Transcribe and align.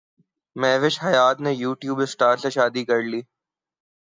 مہوش 0.55 0.95
حیات 1.03 1.37
نے 1.41 1.51
YouTube 1.53 1.99
star 2.01 2.35
سے 2.37 2.49
شادی 2.49 2.83
کرلی 2.85 3.21